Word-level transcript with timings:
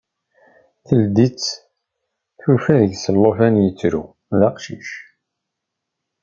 Teldi-tt, 0.85 1.47
tufa 2.39 2.73
deg-s 2.81 3.05
llufan 3.15 3.55
ittru, 3.67 4.03
d 4.39 4.41
aqcic. 4.49 4.87